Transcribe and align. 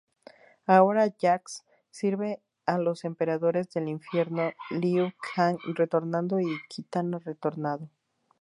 Ahora 0.65 1.13
Jax 1.15 1.63
sirve 1.91 2.41
a 2.65 2.79
los 2.79 3.05
emperadores 3.05 3.69
del 3.69 3.87
Infierno, 3.87 4.51
Liu 4.71 5.11
Kang 5.35 5.59
retornado 5.75 6.39
y 6.39 6.47
Kitana 6.69 7.19
retornada. 7.19 7.87